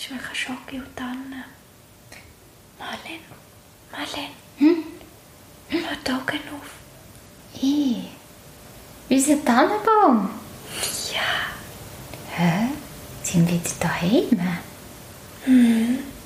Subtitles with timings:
[0.00, 1.44] ist wirklich Schoki und Tanne.
[2.78, 3.20] Marlene,
[3.92, 4.34] Marlene.
[4.58, 4.84] Hm?
[5.70, 7.62] Mach die Augen auf.
[7.62, 8.04] I.
[9.10, 10.30] Unser Tannenbaum.
[11.12, 11.50] Ja.
[12.36, 12.68] Hä?
[13.22, 14.40] Sind wir jetzt daheim?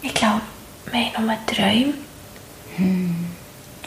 [0.03, 0.43] Ich glaube,
[0.91, 1.95] wir haben nur geträumt.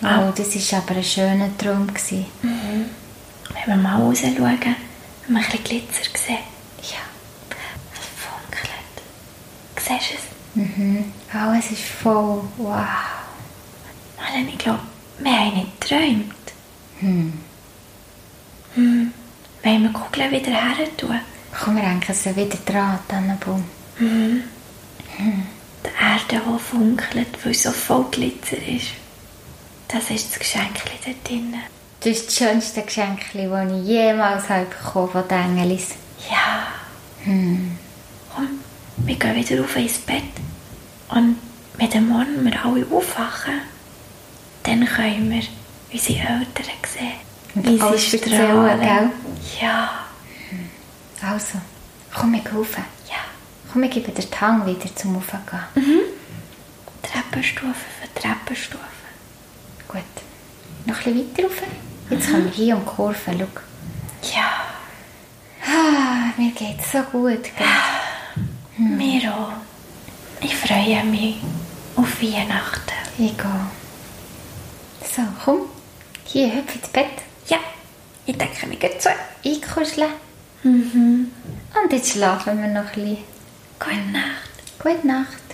[0.01, 1.87] Oh, das war aber ein schöner Traum.
[1.87, 2.25] gewesen.
[2.41, 4.59] Wenn wir mal rausschauen, haben
[5.27, 6.37] wir ein bisschen Glitzer gesehen.
[6.81, 7.01] Ja.
[7.93, 8.95] Es funkelt.
[9.77, 11.26] Siehst du es?
[11.39, 12.41] Oh, es ist voll.
[12.57, 12.85] Wow.
[14.17, 14.79] Marlene, ich glaube,
[15.19, 16.33] wir haben nicht geträumt.
[16.99, 17.33] Hm.
[18.73, 19.13] Hm.
[19.63, 21.19] Wollen wir Kugeln wieder her tun?
[21.51, 23.63] Komm, wir hängen sie wieder dran, Tannenbaum.
[23.99, 24.43] Die
[25.99, 28.87] Erde, die funkelt, weil so voll Glitzer ist.
[29.87, 31.61] Das ist das Geschenk dort drinnen.
[31.99, 35.89] Das ist das schönste Geschenk, das ich jemals habe bekommen von den Engelis.
[36.29, 36.67] Ja.
[37.23, 38.59] Komm,
[38.97, 40.23] wir gehen wieder rauf ins Bett.
[41.09, 41.37] Und
[41.77, 43.61] wenn der Morgen wir alle aufwachen,
[44.63, 45.43] dann können wir
[45.91, 47.13] unsere Eltern sehen.
[47.55, 48.79] Und Wie alles sie strahlen.
[48.79, 49.09] gell?
[49.61, 49.89] Ja.
[51.21, 51.59] Also,
[52.13, 52.77] komm, gehen rauf.
[53.09, 53.15] Ja.
[53.71, 56.01] Komm, geben dir die Hand wieder zum Raufgehen.
[57.01, 58.83] Treppenstufe für Treppenstufe.
[59.87, 60.01] Gut.
[60.85, 61.61] Noch ein bisschen weiter rauf.
[62.09, 63.17] Jetzt kommen wir hier um die Kurve.
[63.31, 63.61] Schau.
[64.35, 64.49] Ja.
[65.65, 67.43] Ah, mir geht so gut.
[67.43, 67.67] Gell?
[68.77, 69.53] Mir auch.
[70.49, 71.35] Ich freue mich
[71.97, 72.93] auf Weihnachten.
[73.17, 73.67] Ich gehe.
[75.13, 75.63] So, komm.
[76.23, 77.05] Hier, hüpf ins Bett.
[77.47, 77.57] Ja,
[78.25, 79.09] ich denke mir geht so.
[79.43, 80.07] Einkuscheln.
[80.63, 83.17] Und jetzt schlafen wir noch ein bisschen.
[83.77, 84.53] Gute Nacht.
[84.79, 85.46] Gute Nacht.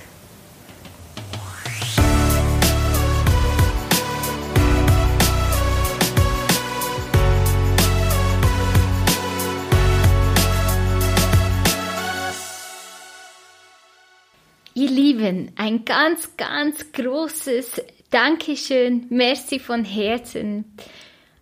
[14.76, 20.66] Ihr Lieben, ein ganz, ganz großes Dankeschön, merci von Herzen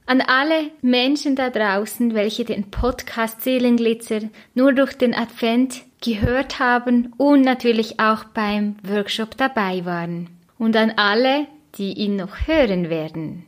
[0.06, 7.14] an alle Menschen da draußen, welche den Podcast Seelenglitzer nur durch den Advent gehört haben
[7.16, 10.30] und natürlich auch beim Workshop dabei waren.
[10.58, 13.46] Und an alle, die ihn noch hören werden.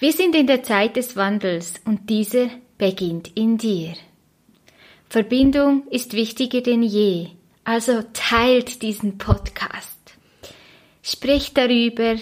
[0.00, 3.94] Wir sind in der Zeit des Wandels und dieser beginnt in dir.
[5.08, 7.28] Verbindung ist wichtiger denn je,
[7.64, 9.98] also teilt diesen Podcast.
[11.02, 12.16] Spricht darüber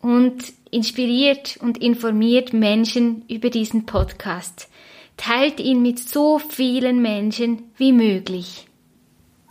[0.00, 4.68] und inspiriert und informiert Menschen über diesen Podcast.
[5.16, 8.66] Teilt ihn mit so vielen Menschen wie möglich.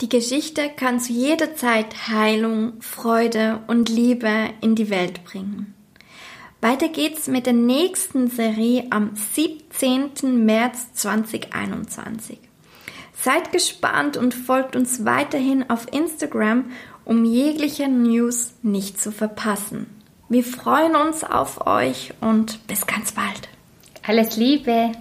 [0.00, 5.74] Die Geschichte kann zu jeder Zeit Heilung, Freude und Liebe in die Welt bringen.
[6.60, 10.44] Weiter geht's mit der nächsten Serie am 17.
[10.44, 12.38] März 2021.
[13.18, 16.70] Seid gespannt und folgt uns weiterhin auf Instagram,
[17.04, 19.86] um jegliche News nicht zu verpassen.
[20.28, 23.48] Wir freuen uns auf euch und bis ganz bald.
[24.06, 24.92] Alles Liebe!